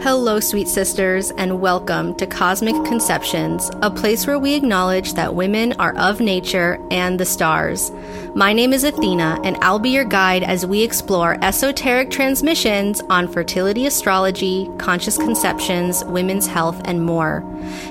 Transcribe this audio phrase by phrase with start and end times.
[0.00, 5.72] Hello, sweet sisters, and welcome to Cosmic Conceptions, a place where we acknowledge that women
[5.80, 7.90] are of nature and the stars.
[8.32, 13.26] My name is Athena, and I'll be your guide as we explore esoteric transmissions on
[13.26, 17.44] fertility astrology, conscious conceptions, women's health, and more.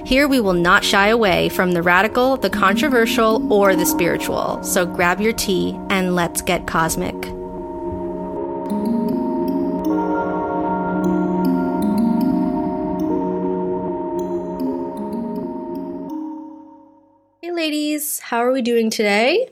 [0.06, 4.64] Here we will not shy away from the radical, the controversial, or the spiritual.
[4.64, 7.37] So grab your tea and let's get cosmic.
[17.68, 19.50] Ladies, how are we doing today?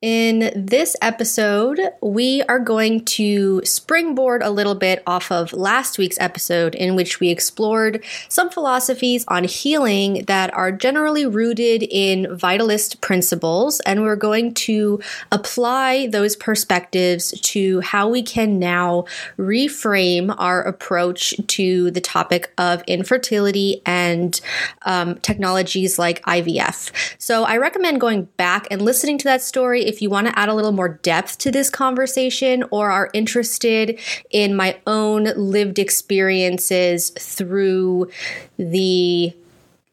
[0.00, 6.20] In this episode, we are going to springboard a little bit off of last week's
[6.20, 13.00] episode, in which we explored some philosophies on healing that are generally rooted in vitalist
[13.00, 13.80] principles.
[13.80, 15.00] And we're going to
[15.32, 19.04] apply those perspectives to how we can now
[19.36, 24.40] reframe our approach to the topic of infertility and
[24.82, 26.92] um, technologies like IVF.
[27.18, 30.50] So I recommend going back and listening to that story if you want to add
[30.50, 33.98] a little more depth to this conversation or are interested
[34.30, 38.10] in my own lived experiences through
[38.58, 39.34] the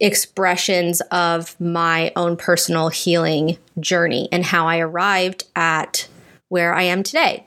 [0.01, 6.09] expressions of my own personal healing journey and how I arrived at
[6.49, 7.45] where I am today.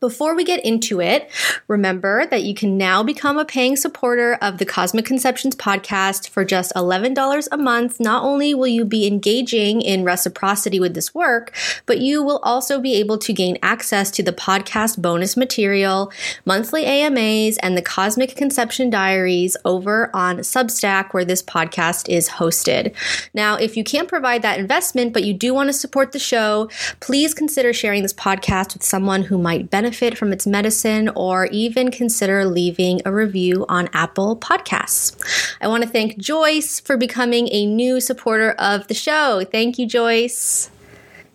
[0.00, 1.30] Before we get into it,
[1.68, 6.42] remember that you can now become a paying supporter of the Cosmic Conceptions podcast for
[6.42, 8.00] just $11 a month.
[8.00, 12.80] Not only will you be engaging in reciprocity with this work, but you will also
[12.80, 16.10] be able to gain access to the podcast bonus material,
[16.46, 22.94] monthly AMAs, and the Cosmic Conception Diaries over on Substack, where this podcast is hosted.
[23.34, 26.70] Now, if you can't provide that investment, but you do want to support the show,
[27.00, 31.46] please consider sharing this podcast with someone who might benefit benefit from its medicine or
[31.46, 35.16] even consider leaving a review on Apple Podcasts.
[35.60, 39.44] I want to thank Joyce for becoming a new supporter of the show.
[39.50, 40.70] Thank you, Joyce.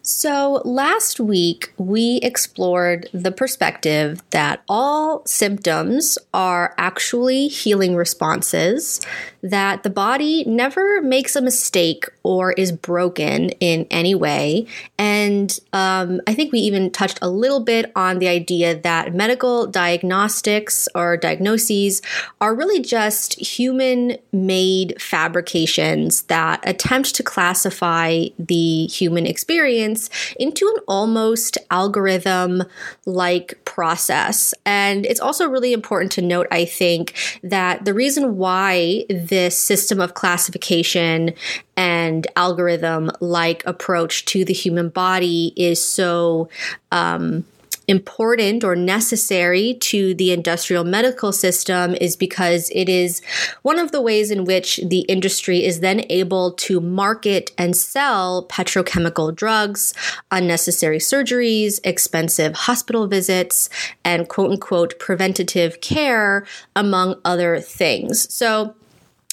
[0.04, 9.02] So, last week we explored the perspective that all symptoms are actually healing responses,
[9.46, 14.66] that the body never makes a mistake or is broken in any way.
[14.98, 19.68] And um, I think we even touched a little bit on the idea that medical
[19.68, 22.02] diagnostics or diagnoses
[22.42, 30.82] are really just human made fabrications that attempt to classify the human experience into an
[30.88, 32.64] almost algorithm
[33.06, 34.56] like process.
[34.66, 37.14] And it's also really important to note, I think,
[37.44, 41.34] that the reason why this system of classification
[41.78, 46.50] and algorithm like approach to the human body is so
[46.92, 47.46] um,
[47.88, 53.22] important or necessary to the industrial medical system is because it is
[53.62, 58.48] one of the ways in which the industry is then able to market and sell
[58.50, 59.94] petrochemical drugs,
[60.32, 63.70] unnecessary surgeries, expensive hospital visits,
[64.04, 66.46] and quote unquote preventative care,
[66.76, 68.34] among other things.
[68.34, 68.76] So,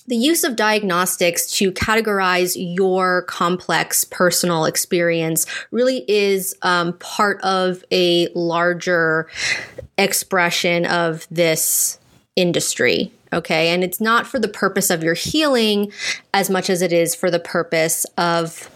[0.07, 7.85] the use of diagnostics to categorize your complex personal experience really is um, part of
[7.93, 9.29] a larger
[9.99, 11.99] expression of this
[12.37, 13.13] industry.
[13.33, 13.69] Okay.
[13.69, 15.93] And it's not for the purpose of your healing
[16.35, 18.71] as much as it is for the purpose of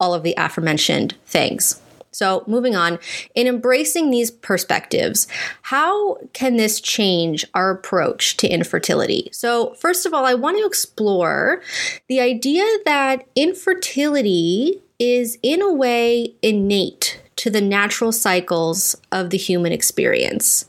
[0.00, 1.80] all of the aforementioned things.
[2.14, 2.98] So, moving on,
[3.34, 5.26] in embracing these perspectives,
[5.62, 9.28] how can this change our approach to infertility?
[9.32, 11.62] So, first of all, I want to explore
[12.08, 19.36] the idea that infertility is, in a way, innate to the natural cycles of the
[19.36, 20.66] human experience.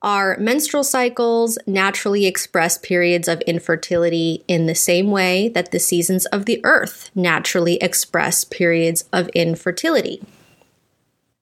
[0.00, 6.26] Our menstrual cycles naturally express periods of infertility in the same way that the seasons
[6.26, 10.22] of the earth naturally express periods of infertility.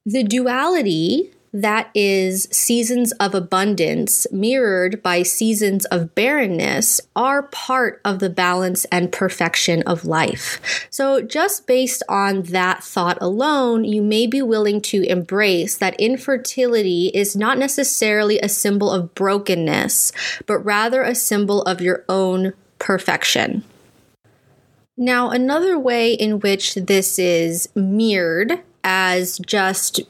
[0.09, 8.20] The duality that is seasons of abundance mirrored by seasons of barrenness are part of
[8.20, 10.87] the balance and perfection of life.
[10.91, 17.09] So, just based on that thought alone, you may be willing to embrace that infertility
[17.12, 20.12] is not necessarily a symbol of brokenness,
[20.47, 23.64] but rather a symbol of your own perfection.
[24.97, 30.00] Now, another way in which this is mirrored as just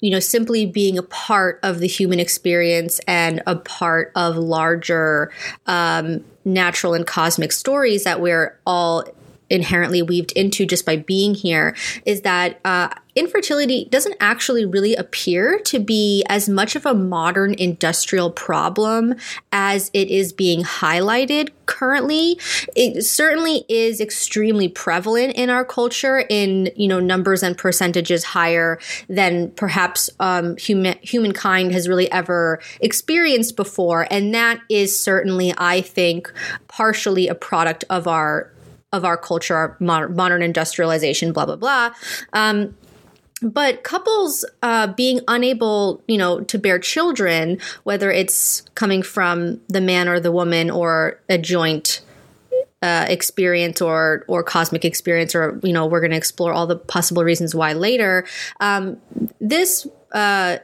[0.00, 5.32] you know simply being a part of the human experience and a part of larger
[5.66, 9.02] um, natural and cosmic stories that we're all
[9.50, 11.74] inherently weaved into just by being here
[12.04, 17.52] is that uh, infertility doesn't actually really appear to be as much of a modern
[17.54, 19.14] industrial problem
[19.50, 22.38] as it is being highlighted currently.
[22.76, 28.78] It certainly is extremely prevalent in our culture in, you know, numbers and percentages higher
[29.08, 34.06] than perhaps um, human, humankind has really ever experienced before.
[34.10, 36.32] And that is certainly, I think,
[36.68, 38.52] partially a product of our
[38.92, 41.90] of our culture, our modern industrialization, blah blah blah.
[42.32, 42.76] Um,
[43.40, 49.80] but couples uh, being unable you know to bear children whether it's coming from the
[49.80, 52.00] man or the woman or a joint
[52.82, 56.76] uh, experience or or cosmic experience or you know we're going to explore all the
[56.76, 58.26] possible reasons why later
[58.60, 58.96] um,
[59.40, 60.58] this uh,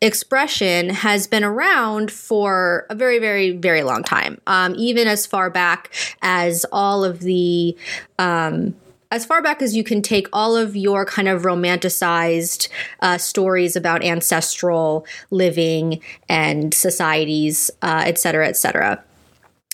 [0.00, 4.40] expression has been around for a very very very long time.
[4.46, 7.76] Um, even as far back as all of the
[8.18, 8.74] um,
[9.10, 12.68] as far back as you can take all of your kind of romanticized
[13.00, 19.02] uh, stories about ancestral living and societies, uh, et cetera, et cetera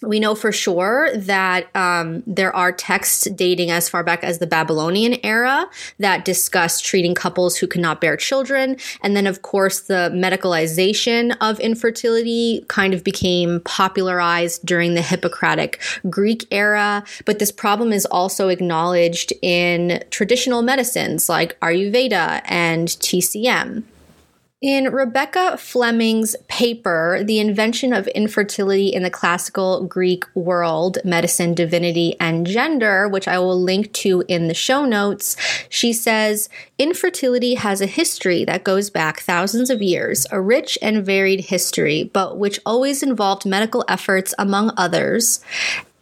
[0.02, 4.46] we know for sure that um, there are texts dating as far back as the
[4.46, 5.66] Babylonian era
[5.98, 8.76] that discuss treating couples who cannot bear children.
[9.02, 15.80] And then, of course, the medicalization of infertility kind of became popularized during the Hippocratic
[16.10, 17.04] Greek era.
[17.24, 23.84] But this problem is also acknowledged in traditional medicines like Ayurveda and TCM.
[24.62, 32.14] In Rebecca Flemming's paper, The Invention of Infertility in the Classical Greek World, Medicine, Divinity,
[32.20, 35.36] and Gender, which I will link to in the show notes,
[35.68, 36.48] she says
[36.78, 42.08] infertility has a history that goes back thousands of years, a rich and varied history,
[42.12, 45.40] but which always involved medical efforts, among others,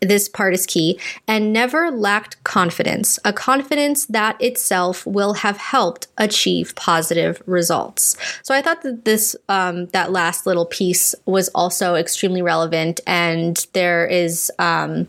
[0.01, 0.99] this part is key,
[1.29, 8.17] and never lacked confidence, a confidence that itself will have helped achieve positive results.
[8.43, 13.67] So I thought that this, um, that last little piece was also extremely relevant, and
[13.73, 15.07] there is, um,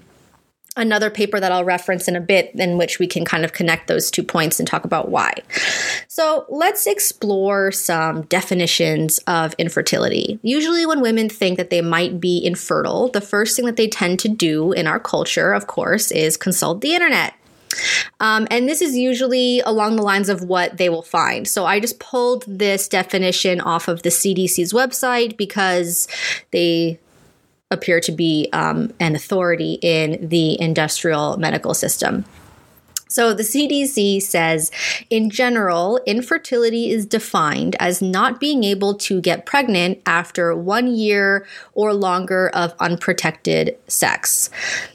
[0.78, 3.88] another paper that I'll reference in a bit in which we can kind of connect
[3.88, 5.34] those two points and talk about why.
[6.08, 10.40] So let's explore some definitions of infertility.
[10.44, 14.20] Usually, when women think that they might be infertile, the first thing that they tend
[14.20, 17.34] to do in our culture, of course, is consult the internet.
[18.20, 21.48] Um, and this is usually along the lines of what they will find.
[21.48, 26.08] So I just pulled this definition off of the CDC's website because
[26.52, 27.00] they
[27.72, 32.26] appear to be um, an authority in the industrial medical system.
[33.12, 34.72] So the CDC says,
[35.10, 41.46] in general, infertility is defined as not being able to get pregnant after one year
[41.74, 44.50] or longer of unprotected sex.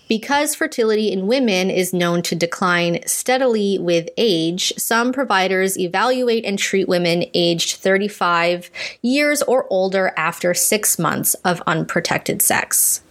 [0.09, 6.59] Because fertility in women is known to decline steadily with age, some providers evaluate and
[6.59, 8.71] treat women aged 35
[9.03, 13.03] years or older after six months of unprotected sex.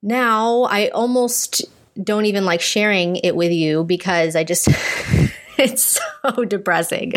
[0.00, 1.64] Now, I almost
[2.02, 4.68] don't even like sharing it with you because I just
[5.58, 7.12] it's so depressing.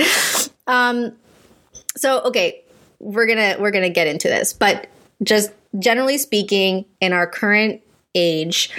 [0.67, 1.13] Um
[1.95, 2.63] so okay,
[2.99, 4.87] we're to we're to get into this, but
[5.23, 7.81] just generally speaking in our current
[8.15, 8.69] age,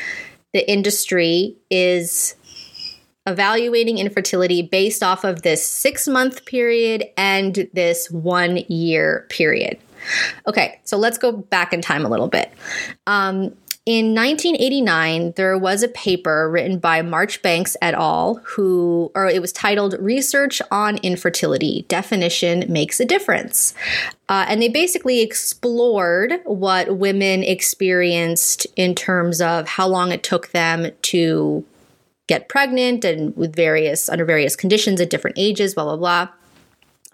[0.52, 2.34] the industry is
[3.26, 9.78] evaluating infertility based off of this 6 month period and this 1 year period.
[10.46, 12.50] Okay, so let's go back in time a little bit.
[13.06, 13.54] Um,
[13.88, 19.50] in 1989, there was a paper written by Marchbanks et al., who, or it was
[19.50, 23.72] titled Research on Infertility Definition Makes a Difference.
[24.28, 30.48] Uh, and they basically explored what women experienced in terms of how long it took
[30.48, 31.64] them to
[32.26, 36.28] get pregnant and with various, under various conditions at different ages, blah, blah, blah.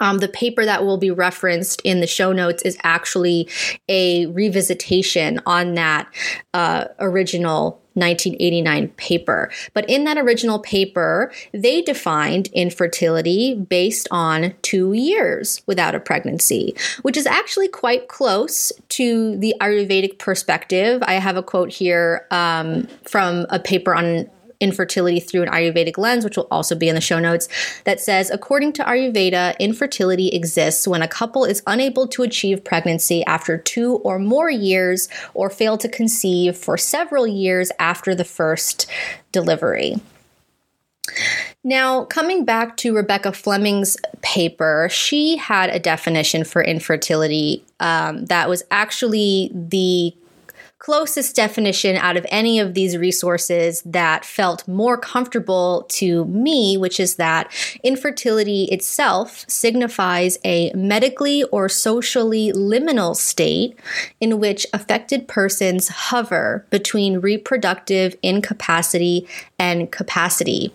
[0.00, 3.48] Um, the paper that will be referenced in the show notes is actually
[3.88, 6.12] a revisitation on that
[6.52, 9.50] uh, original 1989 paper.
[9.72, 16.74] But in that original paper, they defined infertility based on two years without a pregnancy,
[17.02, 21.02] which is actually quite close to the Ayurvedic perspective.
[21.06, 24.28] I have a quote here um, from a paper on
[24.64, 27.48] infertility through an Ayurvedic lens, which will also be in the show notes,
[27.84, 33.24] that says according to Ayurveda, infertility exists when a couple is unable to achieve pregnancy
[33.26, 38.86] after two or more years or fail to conceive for several years after the first
[39.30, 39.96] delivery.
[41.62, 48.48] Now, coming back to Rebecca Flemming's paper, she had a definition for infertility um, that
[48.48, 50.14] was actually the
[50.84, 57.00] closest definition out of any of these resources that felt more comfortable to me, which
[57.00, 57.50] is that
[57.82, 63.78] infertility itself signifies a medically or socially liminal state
[64.20, 69.26] in which affected persons hover between reproductive incapacity
[69.58, 70.70] and capacity.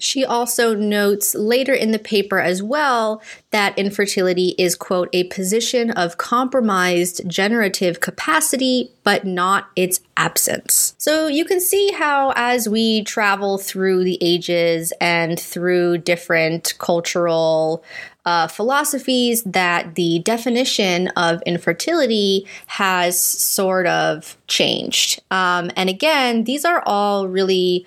[0.00, 5.90] She also notes later in the paper as well that infertility is, quote, a position
[5.90, 10.94] of compromised generative capacity, but not its absence.
[10.98, 17.82] So you can see how, as we travel through the ages and through different cultural
[18.24, 25.20] uh, philosophies, that the definition of infertility has sort of changed.
[25.32, 27.84] Um, and again, these are all really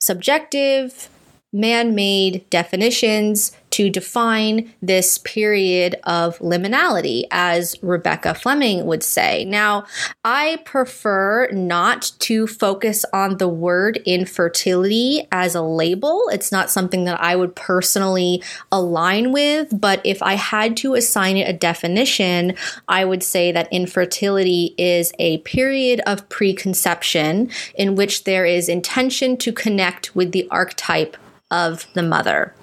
[0.00, 1.08] subjective
[1.52, 9.44] man made definitions to define this period of liminality, as Rebecca Flemming would say.
[9.44, 9.84] Now,
[10.24, 16.24] I prefer not to focus on the word infertility as a label.
[16.32, 18.42] It's not something that I would personally
[18.72, 22.54] align with, but if I had to assign it a definition,
[22.88, 29.36] I would say that infertility is a period of preconception in which there is intention
[29.38, 31.16] to connect with the archetype
[31.50, 32.54] of the mother.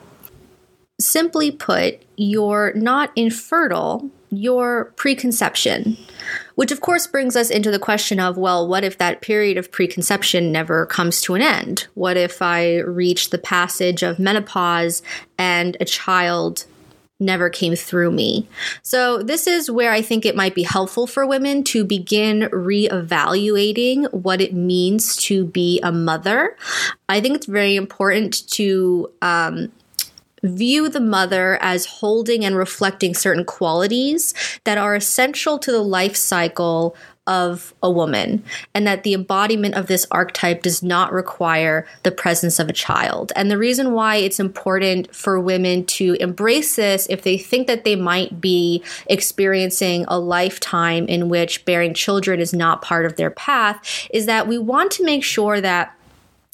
[0.99, 5.97] Simply put, you're not infertile, you're preconception.
[6.55, 9.71] Which, of course, brings us into the question of well, what if that period of
[9.71, 11.87] preconception never comes to an end?
[11.93, 15.01] What if I reach the passage of menopause
[15.37, 16.65] and a child
[17.19, 18.47] never came through me.
[18.83, 24.11] So, this is where I think it might be helpful for women to begin reevaluating
[24.13, 26.55] what it means to be a mother.
[27.09, 29.71] I think it's very important to um,
[30.43, 34.33] view the mother as holding and reflecting certain qualities
[34.63, 36.95] that are essential to the life cycle
[37.27, 38.43] of a woman,
[38.73, 43.31] and that the embodiment of this archetype does not require the presence of a child.
[43.35, 47.83] And the reason why it's important for women to embrace this if they think that
[47.83, 53.31] they might be experiencing a lifetime in which bearing children is not part of their
[53.31, 55.93] path is that we want to make sure that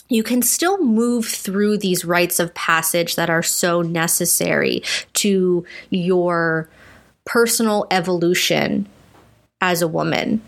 [0.09, 6.69] you can still move through these rites of passage that are so necessary to your
[7.25, 8.87] personal evolution
[9.61, 10.41] as a woman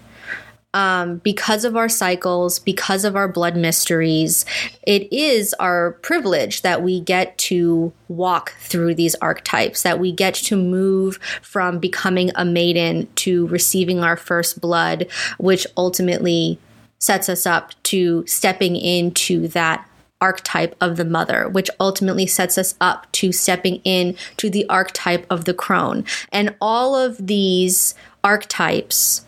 [0.75, 4.46] um, because of our cycles, because of our blood mysteries,
[4.86, 10.36] it is our privilege that we get to walk through these archetypes, that we get
[10.36, 16.60] to move from becoming a maiden to receiving our first blood, which ultimately
[17.00, 19.89] sets us up to stepping into that
[20.20, 25.25] archetype of the mother, which ultimately sets us up to stepping in to the archetype
[25.29, 26.03] of the crone.
[26.34, 29.25] And all of these archetypes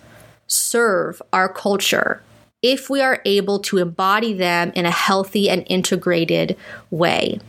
[0.48, 2.22] serve our culture
[2.62, 6.58] if we are able to embody them in a healthy and integrated
[6.89, 7.39] way.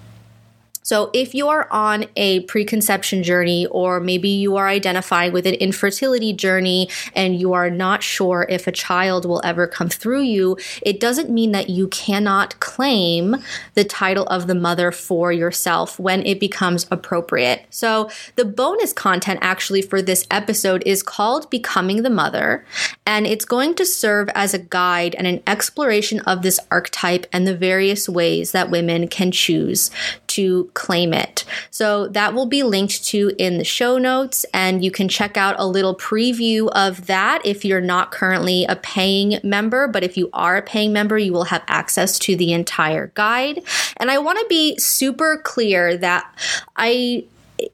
[0.89, 5.53] So, if you are on a preconception journey, or maybe you are identifying with an
[5.57, 10.57] infertility journey and you are not sure if a child will ever come through you,
[10.81, 13.37] it doesn't mean that you cannot claim
[13.75, 17.67] the title of the mother for yourself when it becomes appropriate.
[17.69, 22.65] So, the bonus content actually for this episode is called Becoming the Mother,
[23.05, 27.47] and it's going to serve as a guide and an exploration of this archetype and
[27.47, 29.91] the various ways that women can choose
[30.39, 31.45] to claim it.
[31.73, 35.57] So that will be linked to in the show notes, and you can check out
[35.59, 39.89] a little preview of that if you're not currently a paying member.
[39.89, 43.65] But if you are a paying member, you will have access to the entire guide.
[43.97, 46.33] And I want to be super clear that
[46.77, 47.25] I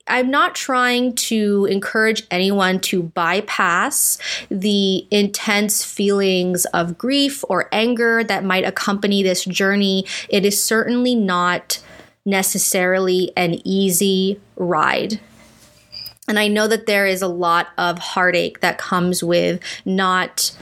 [0.06, 4.16] I'm not trying to encourage anyone to bypass
[4.48, 10.06] the intense feelings of grief or anger that might accompany this journey.
[10.30, 11.80] It is certainly not
[12.24, 15.20] necessarily an easy ride.
[16.26, 20.56] And I know that there is a lot of heartache that comes with not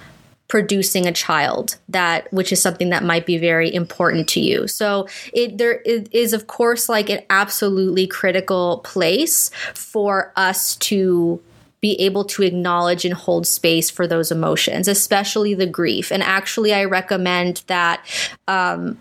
[0.52, 5.08] producing a child that which is something that might be very important to you so
[5.32, 11.40] it there it is of course like an absolutely critical place for us to
[11.80, 16.74] be able to acknowledge and hold space for those emotions especially the grief and actually
[16.74, 18.04] i recommend that
[18.46, 18.98] um,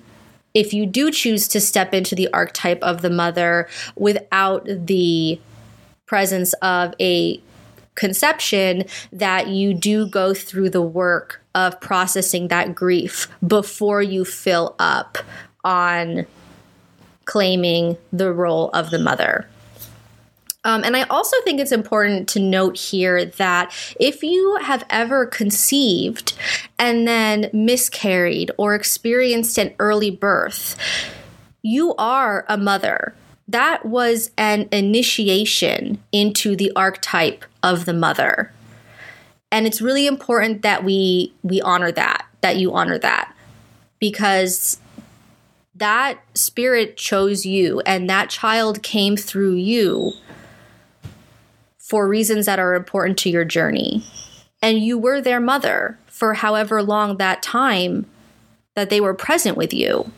[0.54, 5.40] if you do choose to step into the archetype of the mother without the
[6.06, 7.42] presence of a
[7.96, 14.76] conception, that you do go through the work of processing that grief before you fill
[14.80, 15.18] up
[15.64, 16.26] on
[17.26, 19.48] claiming the role of the mother.
[20.64, 25.26] Um, and I also think it's important to note here that if you have ever
[25.26, 26.34] conceived
[26.78, 30.78] and then miscarried or experienced an early birth,
[31.64, 33.16] you are a mother.
[33.48, 38.52] That was an initiation into the archetype of the mother.
[39.52, 43.36] And it's really important that we we honor that, that you honor that.
[44.00, 44.80] Because
[45.76, 50.14] that spirit chose you and that child came through you
[51.92, 54.02] for reasons that are important to your journey.
[54.62, 58.06] And you were their mother for however long that time
[58.76, 60.10] that they were present with you.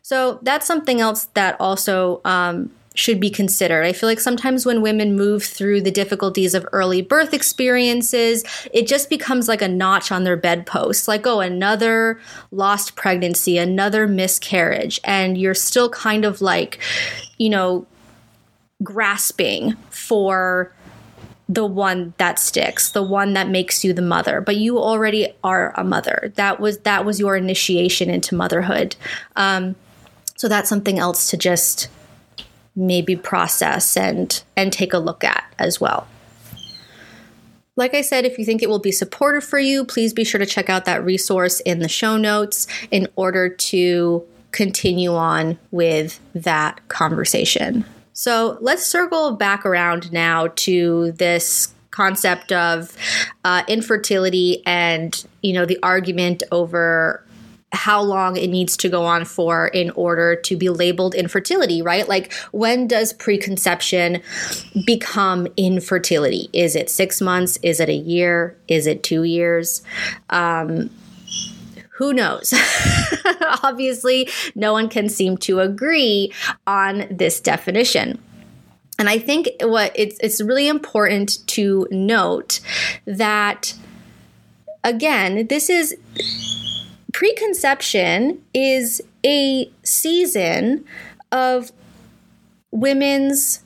[0.00, 3.84] So that's something else that also um, should be considered.
[3.84, 8.42] I feel like sometimes when women move through the difficulties of early birth experiences,
[8.72, 12.18] it just becomes like a notch on their bedpost like, oh, another
[12.52, 14.98] lost pregnancy, another miscarriage.
[15.04, 16.78] And you're still kind of like,
[17.36, 17.86] you know,
[18.82, 20.72] grasping for
[21.48, 24.40] the one that sticks, the one that makes you the mother.
[24.40, 26.32] But you already are a mother.
[26.36, 28.96] That was that was your initiation into motherhood.
[29.36, 29.76] Um,
[30.36, 31.88] so that's something else to just
[32.76, 36.06] maybe process and and take a look at as well.
[37.76, 40.40] Like I said, if you think it will be supportive for you, please be sure
[40.40, 46.18] to check out that resource in the show notes in order to continue on with
[46.34, 47.84] that conversation.
[48.18, 52.96] So let's circle back around now to this concept of
[53.44, 57.24] uh, infertility and you know the argument over
[57.70, 62.08] how long it needs to go on for in order to be labeled infertility, right?
[62.08, 64.20] Like, when does preconception
[64.84, 66.50] become infertility?
[66.52, 67.56] Is it six months?
[67.62, 68.56] Is it a year?
[68.66, 69.82] Is it two years?
[70.30, 70.90] Um,
[71.98, 72.54] who knows?
[73.64, 76.32] Obviously, no one can seem to agree
[76.64, 78.22] on this definition.
[79.00, 82.60] And I think what it's it's really important to note
[83.04, 83.74] that
[84.84, 85.96] again, this is
[87.12, 90.84] preconception is a season
[91.32, 91.72] of
[92.70, 93.60] women's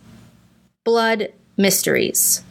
[0.84, 2.42] blood mysteries.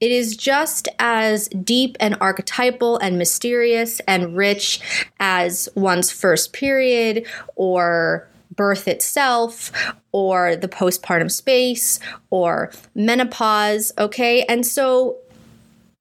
[0.00, 4.80] It is just as deep and archetypal and mysterious and rich
[5.18, 9.72] as one's first period or birth itself
[10.12, 11.98] or the postpartum space
[12.30, 14.42] or menopause, okay?
[14.42, 15.16] And so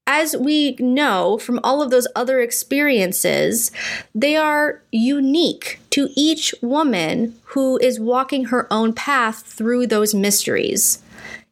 [0.07, 3.71] as we know from all of those other experiences,
[4.13, 11.01] they are unique to each woman who is walking her own path through those mysteries.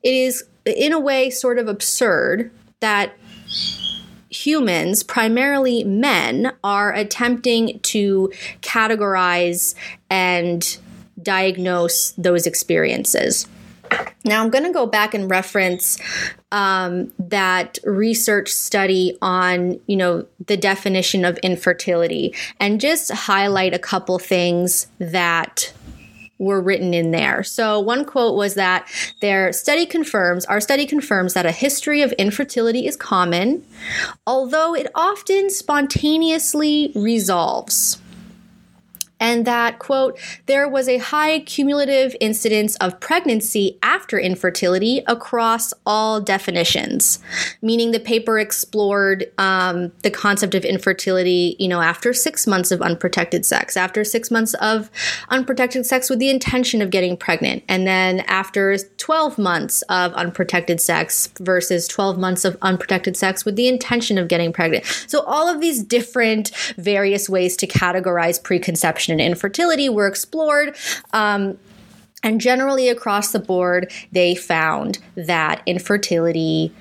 [0.04, 3.14] It is in a way sort of absurd that
[4.30, 9.76] humans, primarily men, are attempting to categorize
[10.10, 10.78] and
[11.22, 13.48] diagnose those experiences.
[14.26, 16.00] Now, I'm going to go back and reference
[16.52, 23.80] um, that research study on, you know, the definition of infertility and just highlight a
[23.80, 25.74] couple things that
[26.40, 27.44] were written in there.
[27.44, 28.88] So one quote was that
[29.22, 33.66] their study confirms, our study confirms that a history of infertility is common,
[34.28, 38.00] although it often spontaneously resolves
[39.20, 46.20] and that, quote, there was a high cumulative incidence of pregnancy after infertility across all
[46.20, 47.20] definitions,
[47.62, 52.82] meaning the paper explored um, the concept of infertility, you know, after six months of
[52.82, 54.90] unprotected sex, after six months of
[55.30, 60.82] unprotected sex with the intention of getting pregnant, and then after 12 months of unprotected
[60.82, 64.86] sex versus 12 months of unprotected sex with the intention of getting pregnant.
[65.08, 70.76] So, all of these different various ways to categorize preconception and infertility were explored.
[71.12, 71.58] Um,
[72.24, 76.74] and generally across the board, they found that infertility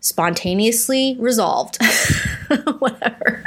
[0.00, 1.78] spontaneously resolved.
[2.78, 3.44] Whatever.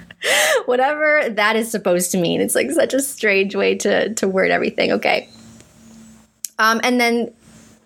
[0.66, 2.42] Whatever that is supposed to mean.
[2.42, 4.92] It's like such a strange way to, to word everything.
[4.92, 5.30] Okay.
[6.58, 7.34] Um, and then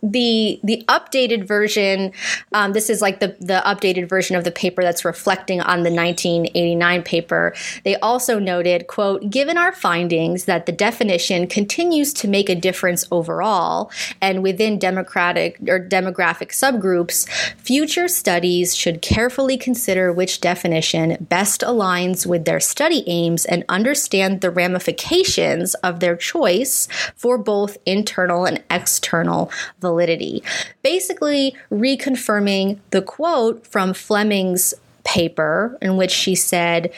[0.04, 2.12] the the updated version
[2.52, 5.92] um, this is like the the updated version of the paper that's reflecting on the
[5.92, 7.56] 1989 paper.
[7.86, 13.06] They also noted quote given our findings that the definition continues to make a difference
[13.12, 13.89] overall
[14.22, 22.26] and within democratic or demographic subgroups future studies should carefully consider which definition best aligns
[22.26, 28.62] with their study aims and understand the ramifications of their choice for both internal and
[28.70, 30.44] external validity validity,
[30.82, 36.92] basically reconfirming the quote from Flemming's paper in which she said,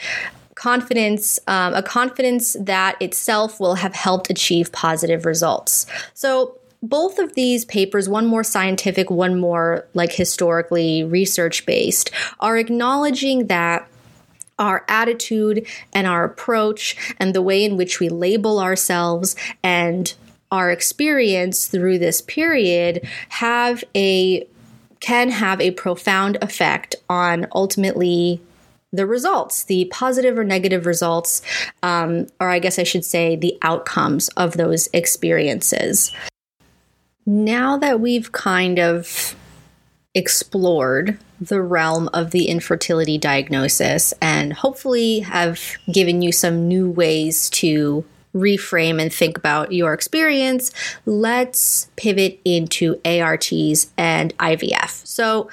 [0.54, 5.86] confidence, um, a confidence that itself will have helped achieve positive results.
[6.14, 12.56] So both of these papers, one more scientific, one more like historically research based, are
[12.56, 13.86] acknowledging that
[14.58, 20.14] our attitude and our approach and the way in which we label ourselves and
[20.56, 24.46] our experience through this period have a
[25.00, 28.40] can have a profound effect on ultimately
[28.92, 31.42] the results, the positive or negative results,
[31.82, 36.12] um, or I guess I should say the outcomes of those experiences.
[37.26, 39.36] Now that we've kind of
[40.14, 45.60] explored the realm of the infertility diagnosis and hopefully have
[45.92, 48.02] given you some new ways to
[48.36, 50.70] reframe and think about your experience,
[51.06, 55.06] let's pivot into ARTs and IVF.
[55.06, 55.50] So,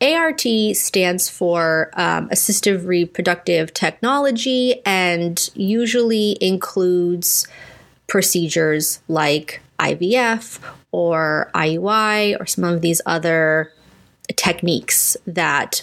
[0.00, 0.42] ART
[0.74, 7.46] stands for um, assistive reproductive technology and usually includes
[8.06, 10.58] procedures like IVF
[10.92, 13.72] or IUI or some of these other
[14.36, 15.82] techniques that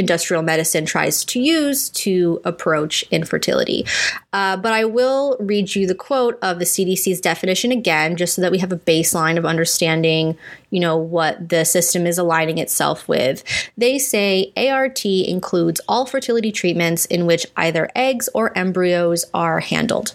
[0.00, 3.86] industrial medicine tries to use to approach infertility.
[4.32, 8.42] Uh, but I will read you the quote of the CDC's definition again, just so
[8.42, 10.36] that we have a baseline of understanding,
[10.70, 13.44] you know, what the system is aligning itself with.
[13.76, 20.14] They say ART includes all fertility treatments in which either eggs or embryos are handled.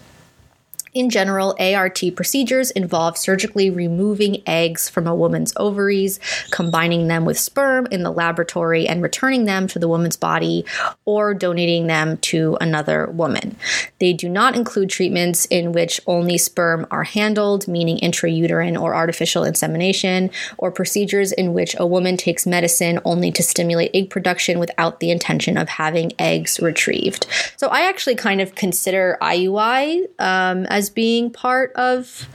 [0.96, 7.38] In general, ART procedures involve surgically removing eggs from a woman's ovaries, combining them with
[7.38, 10.64] sperm in the laboratory, and returning them to the woman's body
[11.04, 13.58] or donating them to another woman.
[14.00, 19.44] They do not include treatments in which only sperm are handled, meaning intrauterine or artificial
[19.44, 25.02] insemination, or procedures in which a woman takes medicine only to stimulate egg production without
[25.02, 27.28] the intention of having eggs retrieved.
[27.58, 32.30] So I actually kind of consider IUI um, as as being part of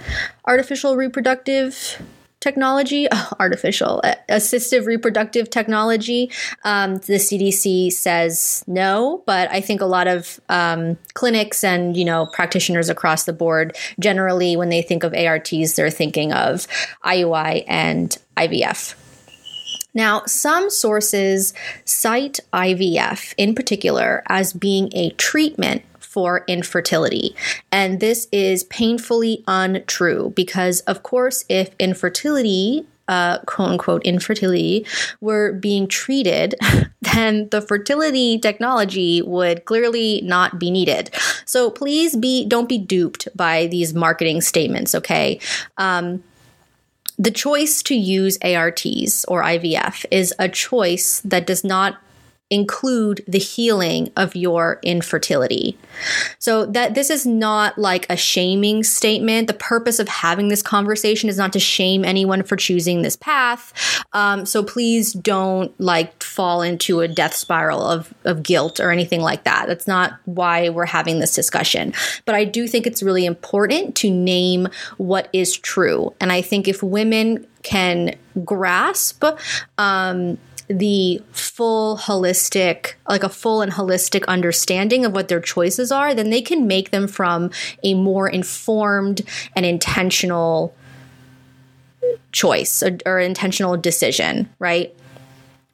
[0.45, 2.03] artificial reproductive
[2.41, 3.07] technology,
[3.39, 6.31] artificial assistive reproductive technology.
[6.65, 12.05] Um, the CDC says no, but I think a lot of um, clinics and you
[12.05, 16.67] know practitioners across the board generally, when they think of ARTs, they're thinking of
[17.05, 18.97] IUI and IVF.
[19.93, 21.53] Now, some sources
[21.85, 27.37] cite IVF in particular as being a treatment for infertility.
[27.71, 34.87] And this is painfully untrue because, of course, if infertility uh, quote unquote infertility
[35.21, 36.55] were being treated,
[37.15, 41.11] then the fertility technology would clearly not be needed.
[41.45, 44.95] So please be don't be duped by these marketing statements.
[44.95, 45.41] Okay.
[45.77, 46.23] Um,
[47.19, 52.01] the choice to use ARTs or IVF is a choice that does not
[52.51, 55.79] include the healing of your infertility.
[56.39, 59.47] So that this is not like a shaming statement.
[59.47, 63.73] The purpose of having this conversation is not to shame anyone for choosing this path.
[64.13, 69.21] Um, so please don't like fall into a death spiral of, of guilt or anything
[69.21, 69.67] like that.
[69.69, 71.95] That's not why we're having this discussion.
[72.25, 76.13] But I do think it's really important to name what is true.
[76.21, 79.25] And I think if women can grasp
[79.79, 80.39] um,
[80.71, 86.31] the full holistic, like a full and holistic understanding of what their choices are, then
[86.31, 87.51] they can make them from
[87.83, 89.23] a more informed
[89.57, 90.73] and intentional
[92.31, 94.95] choice or, or intentional decision, right?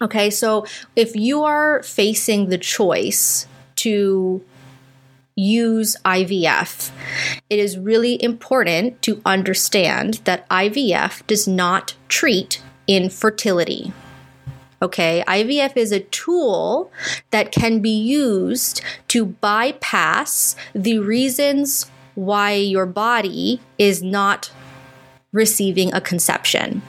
[0.01, 4.43] Okay, so if you are facing the choice to
[5.35, 6.91] use IVF,
[7.51, 13.93] it is really important to understand that IVF does not treat infertility.
[14.83, 16.91] Okay, IVF is a tool
[17.31, 24.51] that can be used to bypass the reasons why your body is not
[25.33, 26.83] receiving a conception.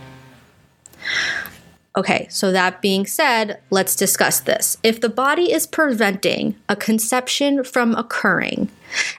[1.95, 4.77] Okay, so that being said, let's discuss this.
[4.83, 8.69] If the body is preventing a conception from occurring,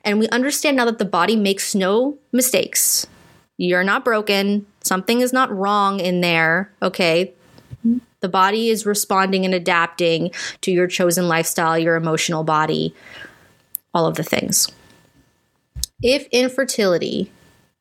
[0.05, 3.07] and we understand now that the body makes no mistakes,
[3.57, 7.35] you're not broken, something is not wrong in there, okay?
[8.21, 12.95] The body is responding and adapting to your chosen lifestyle, your emotional body,
[13.95, 14.69] all of the things.
[16.03, 17.33] If infertility,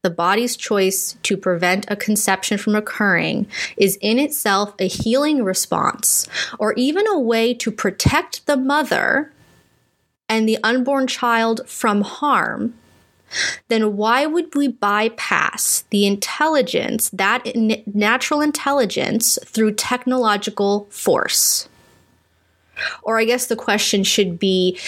[0.03, 6.27] the body's choice to prevent a conception from occurring, is in itself a healing response
[6.59, 9.31] or even a way to protect the mother
[10.29, 12.73] and the unborn child from harm,
[13.67, 21.67] then why would we bypass the intelligence, that natural intelligence, through technological force?
[23.03, 24.79] Or I guess the question should be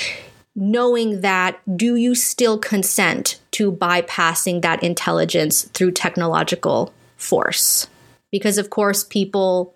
[0.56, 7.88] knowing that do you still consent to bypassing that intelligence through technological force?
[8.32, 9.74] Because, of course, people,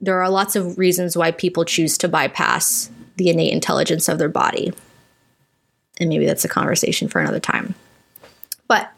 [0.00, 4.28] there are lots of reasons why people choose to bypass the innate intelligence of their
[4.28, 4.72] body.
[6.02, 7.74] And maybe that's a conversation for another time.
[8.68, 8.92] But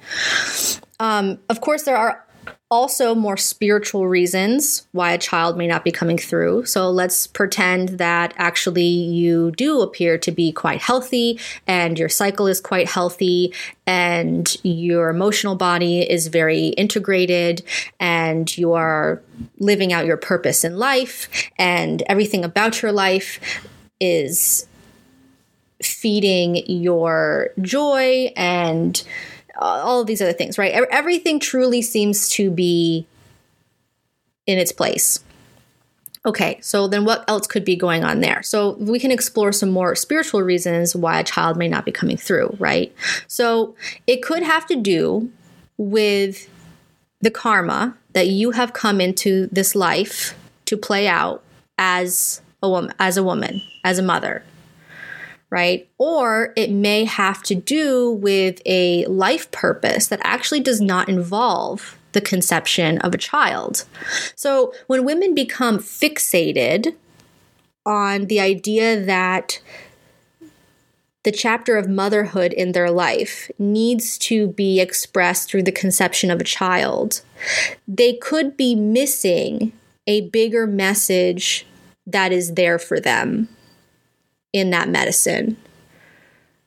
[0.99, 2.25] um, of course, there are
[2.71, 6.65] also more spiritual reasons why a child may not be coming through.
[6.65, 12.47] So let's pretend that actually you do appear to be quite healthy and your cycle
[12.47, 13.55] is quite healthy
[13.87, 17.63] and your emotional body is very integrated
[18.01, 19.23] and you are
[19.59, 23.39] living out your purpose in life and everything about your life
[24.01, 24.67] is
[26.05, 29.03] feeding your joy and
[29.57, 30.87] uh, all of these other things, right?
[30.91, 33.07] Everything truly seems to be
[34.47, 35.25] in its place.
[36.27, 38.43] Okay, so then what else could be going on there?
[38.43, 42.19] So we can explore some more spiritual reasons why a child may not be coming
[42.19, 42.95] through, right?
[43.27, 43.75] So
[44.07, 45.31] it could have to do
[45.79, 46.51] with
[47.23, 50.35] the karma that you have come into this life
[50.67, 51.43] to play out
[51.79, 54.45] as a woman, as a woman, as a mother,
[55.55, 55.89] right?
[55.99, 61.97] Or it may have to do with a life purpose that actually does not involve
[62.11, 63.85] the conception of a child.
[64.35, 66.97] So when women become fixated
[67.87, 69.61] on the idea that
[71.23, 76.41] the chapter of motherhood in their life needs to be expressed through the conception of
[76.41, 77.21] a child,
[77.87, 79.73] they could be missing
[80.09, 81.65] a bigger message
[82.09, 83.49] that is there for them
[84.55, 85.59] in that medicine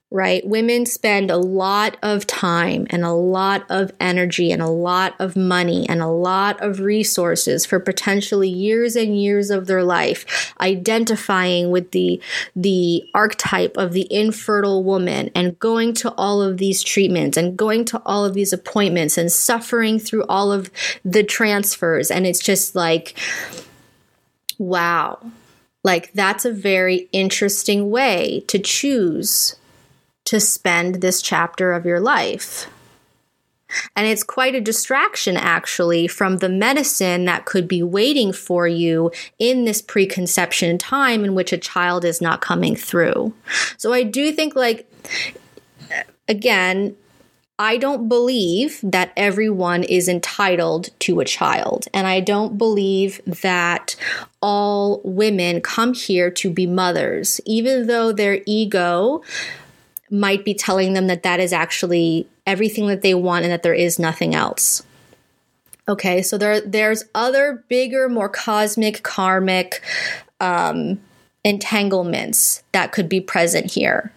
[0.09, 0.45] right?
[0.47, 5.35] Women spend a lot of time and a lot of energy and a lot of
[5.35, 11.71] money and a lot of resources for potentially years and years of their life identifying
[11.71, 12.21] with the
[12.55, 17.83] the archetype of the infertile woman and going to all of these treatments and going
[17.83, 20.71] to all of these appointments and suffering through all of
[21.03, 23.17] the transfers and it's just like
[24.57, 25.19] wow
[25.83, 29.55] like, that's a very interesting way to choose
[30.25, 32.69] to spend this chapter of your life.
[33.95, 39.11] And it's quite a distraction, actually, from the medicine that could be waiting for you
[39.39, 43.33] in this preconception time in which a child is not coming through.
[43.77, 44.89] So I do think, like,
[46.29, 46.95] again,
[47.59, 51.87] I don't believe that everyone is entitled to a child.
[51.93, 53.95] And I don't believe that
[54.41, 59.23] all women come here to be mothers, even though their ego
[60.11, 63.73] might be telling them that that is actually everything that they want and that there
[63.73, 64.83] is nothing else.
[65.89, 69.81] Okay, so there there's other bigger, more cosmic, karmic
[70.39, 70.99] um,
[71.43, 74.11] entanglements that could be present here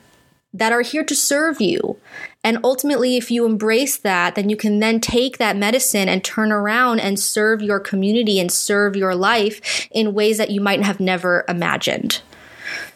[0.53, 1.96] that are here to serve you.
[2.42, 6.53] And ultimately, if you embrace that, then you can then take that medicine and turn
[6.53, 11.00] around and serve your community and serve your life in ways that you might have
[11.00, 12.22] never imagined.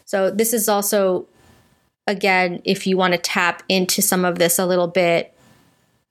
[0.07, 1.27] So, this is also,
[2.07, 5.35] again, if you want to tap into some of this a little bit,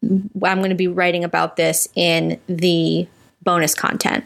[0.04, 3.08] I'm going to be writing about this in the
[3.42, 4.26] bonus content.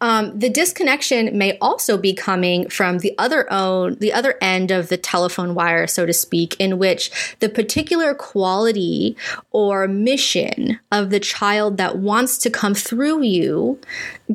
[0.00, 4.88] Um, the disconnection may also be coming from the other own the other end of
[4.88, 7.10] the telephone wire, so to speak, in which
[7.40, 9.16] the particular quality
[9.50, 13.78] or mission of the child that wants to come through you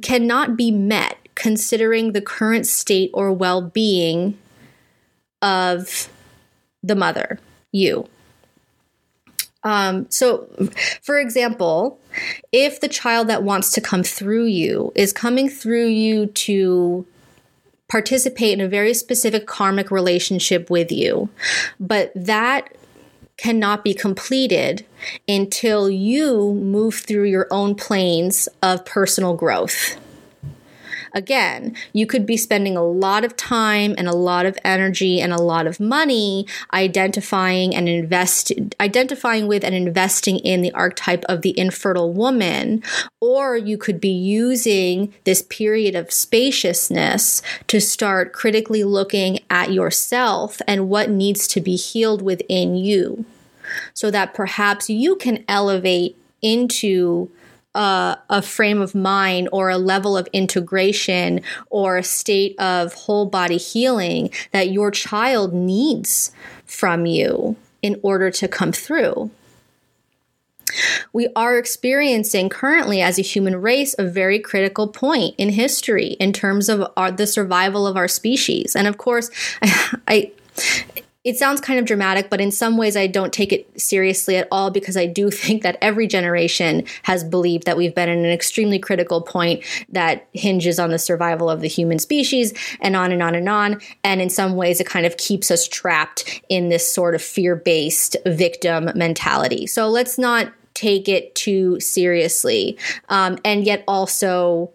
[0.01, 4.37] cannot be met considering the current state or well-being
[5.41, 6.09] of
[6.81, 7.39] the mother,
[7.71, 8.07] you.
[9.63, 10.47] Um, so,
[11.01, 11.99] for example,
[12.51, 17.05] if the child that wants to come through you is coming through you to
[17.87, 21.29] participate in a very specific karmic relationship with you,
[21.79, 22.75] but that
[23.37, 24.85] cannot be completed
[25.27, 29.97] until you move through your own planes of personal growth.
[31.15, 35.31] Again, you could be spending a lot of time and a lot of energy and
[35.31, 38.51] a lot of money identifying and invest
[38.81, 42.83] identifying with and investing in the archetype of the infertile woman,
[43.21, 50.61] or you could be using this period of spaciousness to start critically looking at yourself
[50.67, 53.23] and what needs to be healed within you.
[53.93, 57.31] So that perhaps you can elevate into
[57.75, 63.25] a, a frame of mind or a level of integration or a state of whole
[63.25, 66.31] body healing that your child needs
[66.65, 69.29] from you in order to come through.
[71.13, 76.33] We are experiencing currently as a human race a very critical point in history in
[76.33, 78.75] terms of our, the survival of our species.
[78.75, 79.29] And of course,
[79.61, 80.31] I,
[80.97, 84.37] I it sounds kind of dramatic, but in some ways I don't take it seriously
[84.37, 88.19] at all because I do think that every generation has believed that we've been in
[88.19, 93.11] an extremely critical point that hinges on the survival of the human species and on
[93.11, 93.81] and on and on.
[94.03, 97.55] And in some ways, it kind of keeps us trapped in this sort of fear
[97.55, 99.65] based victim mentality.
[99.65, 102.77] So let's not take it too seriously.
[103.09, 104.69] Um, and yet also,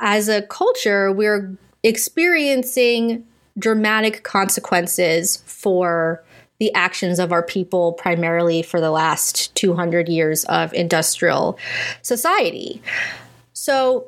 [0.00, 3.24] as a culture, we're experiencing
[3.58, 6.22] dramatic consequences for
[6.58, 11.58] the actions of our people, primarily for the last 200 years of industrial
[12.02, 12.80] society.
[13.52, 14.06] So,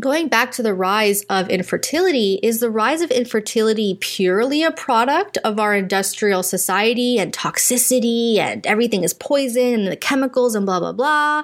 [0.00, 5.36] going back to the rise of infertility, is the rise of infertility purely a product
[5.44, 10.80] of our industrial society and toxicity and everything is poison and the chemicals and blah,
[10.80, 11.42] blah, blah?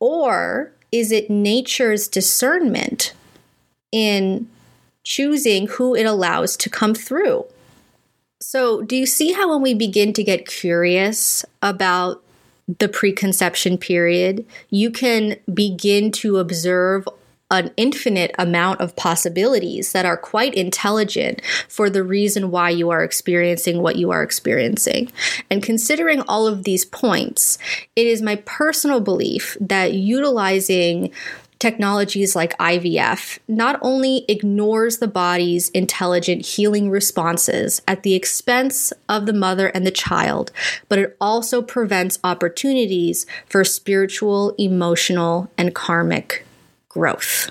[0.00, 3.12] Or is it nature's discernment
[3.92, 4.48] in
[5.04, 7.46] choosing who it allows to come through.
[8.40, 12.22] So, do you see how when we begin to get curious about
[12.66, 17.06] the preconception period, you can begin to observe
[17.50, 23.04] an infinite amount of possibilities that are quite intelligent for the reason why you are
[23.04, 25.10] experiencing what you are experiencing.
[25.50, 27.58] And considering all of these points,
[27.94, 31.12] it is my personal belief that utilizing
[31.58, 39.26] technologies like IVF not only ignores the body's intelligent healing responses at the expense of
[39.26, 40.50] the mother and the child,
[40.88, 46.46] but it also prevents opportunities for spiritual, emotional, and karmic
[46.88, 47.50] growth.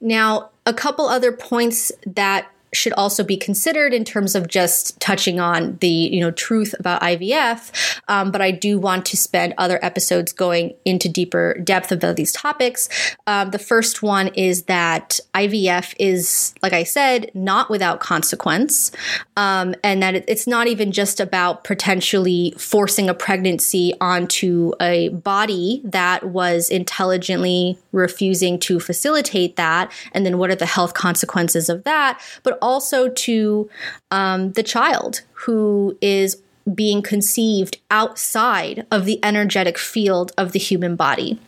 [0.00, 5.40] Now, a couple other points that should also be considered in terms of just touching
[5.40, 8.00] on the you know truth about IVF.
[8.08, 12.32] Um, but I do want to spend other episodes going into deeper depth about these
[12.32, 12.88] topics.
[13.26, 18.92] Um, the first one is that IVF is, like I said, not without consequence,
[19.36, 25.82] um, and that it's not even just about potentially forcing a pregnancy onto a body
[25.84, 31.84] that was intelligently refusing to facilitate that, and then what are the health consequences of
[31.84, 33.70] that, but also to
[34.10, 36.40] um, the child who is
[36.74, 41.38] being conceived outside of the energetic field of the human body.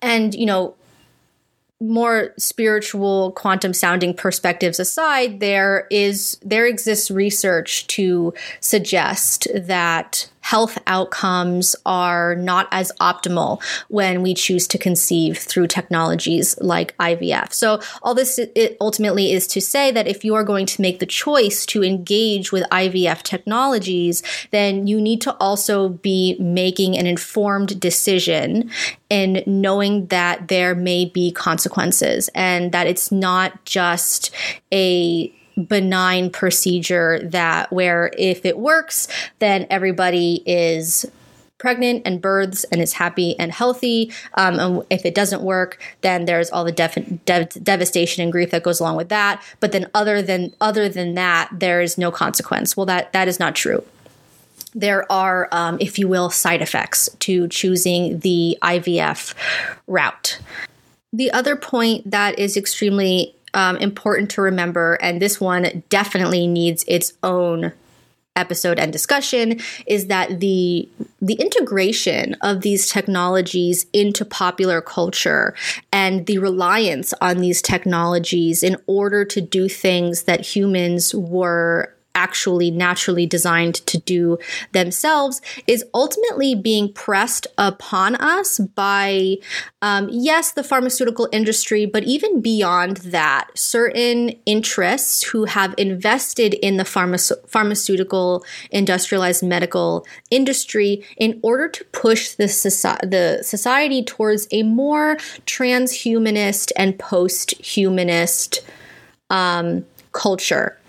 [0.00, 0.74] And, you know,
[1.80, 10.76] more spiritual quantum sounding perspectives aside there is there exists research to suggest that health
[10.88, 17.52] outcomes are not as optimal when we choose to conceive through technologies like IVF.
[17.52, 20.98] So, all this it ultimately is to say that if you are going to make
[20.98, 27.06] the choice to engage with IVF technologies, then you need to also be making an
[27.06, 28.70] informed decision
[29.08, 34.34] and knowing that there may be consequences and that it's not just
[34.72, 35.32] a
[35.66, 39.08] benign procedure that where if it works,
[39.38, 41.06] then everybody is
[41.60, 44.10] pregnant and births and is happy and healthy.
[44.34, 48.50] Um, and if it doesn't work, then there's all the def- dev- devastation and grief
[48.50, 49.42] that goes along with that.
[49.60, 52.76] But then other than other than that, there is no consequence.
[52.76, 53.84] Well, that that is not true.
[54.74, 59.34] There are, um, if you will, side effects to choosing the IVF
[59.86, 60.38] route.
[61.12, 66.84] The other point that is extremely um, important to remember, and this one definitely needs
[66.86, 67.72] its own
[68.36, 70.88] episode and discussion is that the
[71.20, 75.54] the integration of these technologies into popular culture
[75.92, 82.70] and the reliance on these technologies in order to do things that humans were actually
[82.70, 84.38] naturally designed to do
[84.72, 89.36] themselves is ultimately being pressed upon us by,
[89.82, 96.76] um, yes, the pharmaceutical industry, but even beyond that, certain interests who have invested in
[96.76, 104.48] the pharma- pharmaceutical, industrialized medical industry in order to push the, soci- the society towards
[104.50, 108.60] a more transhumanist and post humanist
[109.30, 110.79] um, culture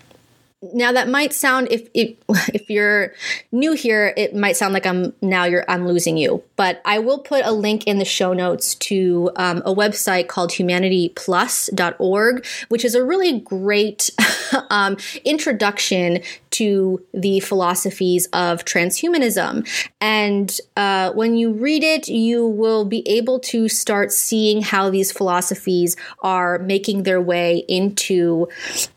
[0.72, 2.16] now that might sound if, if
[2.54, 3.12] if you're
[3.50, 6.42] new here it might sound like i'm now you're i'm losing you.
[6.56, 10.50] But i will put a link in the show notes to um, a website called
[10.50, 14.10] humanityplus.org which is a really great
[14.70, 16.20] um, introduction
[16.50, 19.66] to the philosophies of transhumanism.
[20.00, 25.10] And uh, when you read it you will be able to start seeing how these
[25.10, 28.48] philosophies are making their way into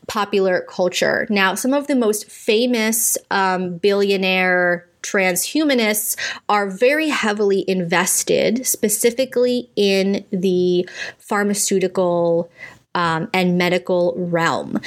[0.06, 1.26] popular culture.
[1.30, 6.16] Now some of the most famous um, billionaire transhumanists
[6.48, 10.88] are very heavily invested specifically in the
[11.18, 12.50] pharmaceutical
[12.94, 14.80] um, and medical realm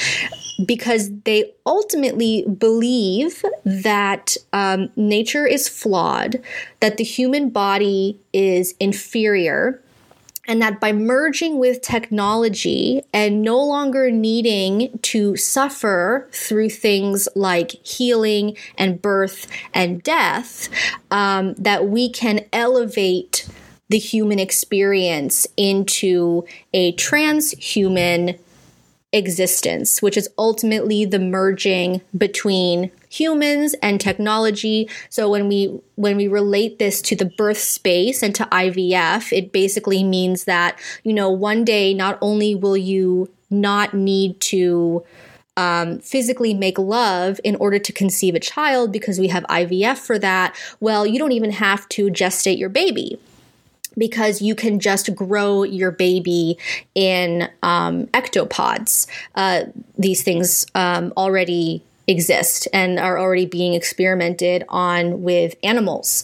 [0.66, 6.42] because they ultimately believe that um, nature is flawed,
[6.82, 9.82] that the human body is inferior,
[10.50, 17.70] and that by merging with technology and no longer needing to suffer through things like
[17.86, 19.46] healing and birth
[19.76, 20.68] and death,
[21.12, 23.48] um, that we can elevate
[23.90, 26.44] the human experience into
[26.74, 28.40] a transhuman
[29.14, 34.88] existence, which is ultimately the merging between humans and technology.
[35.10, 39.52] So when we when we relate this to the birth space and to IVF, it
[39.52, 45.04] basically means that, you know, one day not only will you not need to
[45.58, 50.18] um, physically make love in order to conceive a child because we have IVF for
[50.20, 50.56] that.
[50.80, 53.20] Well, you don't even have to gestate your baby
[53.98, 56.58] because you can just grow your baby
[56.96, 59.08] in um, ectopods.
[59.36, 59.66] Uh,
[59.98, 66.24] these things um, already exist and are already being experimented on with animals.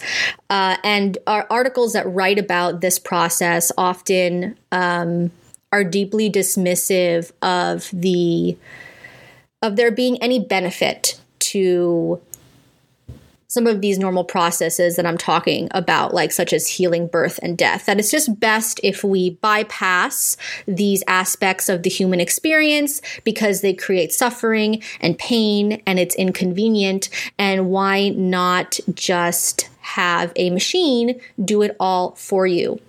[0.49, 5.31] Uh, and our articles that write about this process often um,
[5.71, 8.57] are deeply dismissive of the
[9.61, 12.21] of there being any benefit to
[13.55, 17.57] some of these normal processes that I'm talking about, like such as healing, birth, and
[17.57, 17.85] death.
[17.85, 20.35] That it's just best if we bypass
[20.67, 27.09] these aspects of the human experience because they create suffering and pain and it's inconvenient.
[27.39, 32.81] And why not just have a machine do it all for you?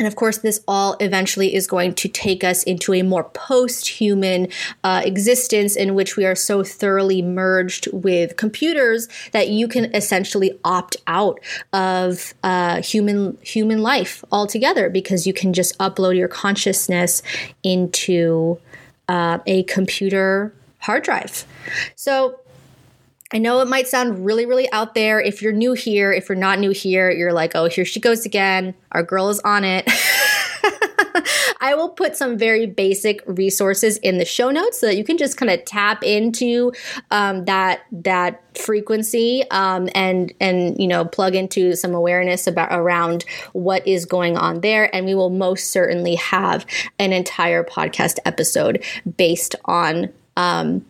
[0.00, 3.86] And of course, this all eventually is going to take us into a more post
[3.86, 4.48] human
[4.82, 10.58] uh, existence in which we are so thoroughly merged with computers that you can essentially
[10.64, 11.38] opt out
[11.74, 17.22] of uh, human, human life altogether because you can just upload your consciousness
[17.62, 18.58] into
[19.10, 21.44] uh, a computer hard drive.
[21.94, 22.39] So,
[23.32, 25.20] I know it might sound really, really out there.
[25.20, 28.26] If you're new here, if you're not new here, you're like, oh, here she goes
[28.26, 28.74] again.
[28.90, 29.88] Our girl is on it.
[31.60, 35.18] I will put some very basic resources in the show notes so that you can
[35.18, 36.72] just kind of tap into
[37.10, 43.24] um, that that frequency um, and and you know plug into some awareness about around
[43.52, 44.94] what is going on there.
[44.94, 46.66] And we will most certainly have
[46.98, 48.82] an entire podcast episode
[49.16, 50.12] based on.
[50.36, 50.84] Um,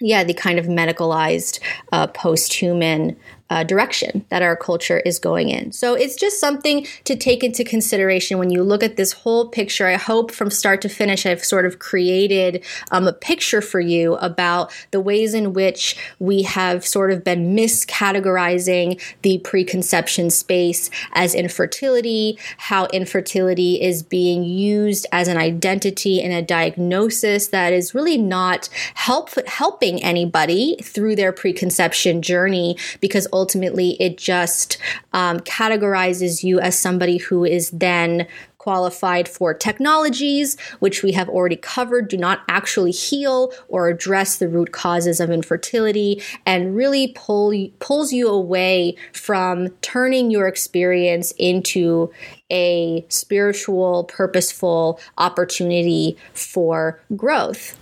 [0.00, 1.60] yeah, the kind of medicalized
[1.92, 3.16] uh, post human
[3.50, 5.72] uh, direction that our culture is going in.
[5.72, 9.86] So it's just something to take into consideration when you look at this whole picture.
[9.86, 14.16] I hope from start to finish, I've sort of created um, a picture for you
[14.16, 21.34] about the ways in which we have sort of been miscategorizing the preconception space as
[21.34, 28.18] infertility, how infertility is being used as an identity and a diagnosis that is really
[28.18, 34.78] not help, helping anybody through their preconception journey because ultimately it just
[35.12, 38.26] um, categorizes you as somebody who is then
[38.66, 44.48] qualified for technologies, which we have already covered, do not actually heal or address the
[44.48, 52.10] root causes of infertility, and really pull pulls you away from turning your experience into
[52.50, 57.78] a spiritual, purposeful opportunity for growth.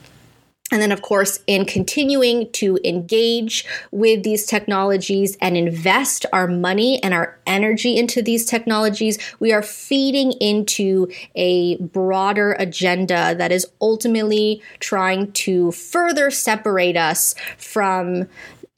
[0.75, 7.01] And then, of course, in continuing to engage with these technologies and invest our money
[7.01, 11.07] and our energy into these technologies, we are feeding into
[11.37, 18.27] a broader agenda that is ultimately trying to further separate us from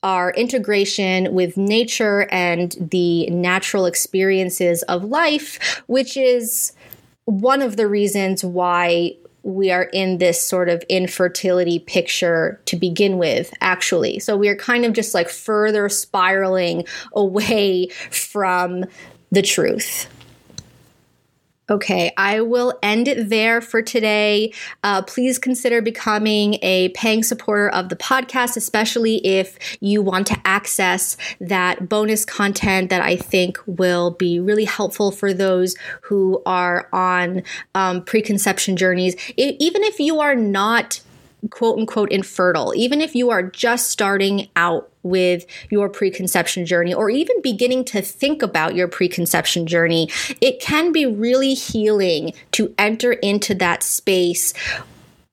[0.03, 6.75] our integration with nature and the natural experiences of life, which is
[7.25, 9.17] one of the reasons why
[9.47, 14.19] we are in this sort of infertility picture to begin with, actually.
[14.19, 16.85] So we are kind of just like further spiraling
[17.15, 18.85] away from
[19.31, 20.09] the truth.
[21.69, 24.53] Okay, I will end it there for today.
[24.85, 30.41] Uh, please consider becoming a paying supporter of the podcast, especially if you want to
[30.45, 36.89] access that bonus content that I think will be really helpful for those who are
[36.93, 37.43] on
[37.75, 39.17] um, preconception journeys.
[39.37, 41.01] It, even if you are not
[41.51, 47.09] quote unquote infertile, even if you are just starting out with your preconception journey or
[47.11, 50.09] even beginning to think about your preconception journey,
[50.41, 54.53] it can be really healing to enter into that space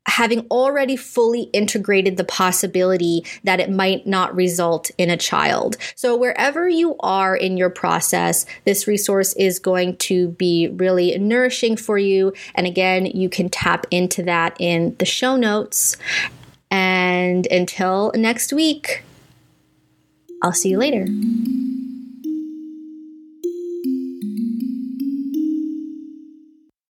[0.06, 5.78] having already fully integrated the possibility that it might not result in a child.
[5.96, 11.78] So, wherever you are in your process, this resource is going to be really nourishing
[11.78, 12.34] for you.
[12.56, 15.98] And again, you can tap into that in the show notes.
[16.70, 19.04] And until next week,
[20.42, 21.08] I'll see you later.